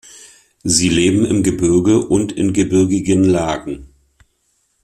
Sie 0.63 0.89
leben 0.89 1.25
im 1.27 1.43
Gebirge 1.43 1.99
und 2.03 2.31
in 2.31 2.53
gebirgigen 2.53 3.23
Lagen. 3.23 3.93